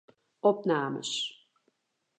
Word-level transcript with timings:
Opnames. 0.51 1.13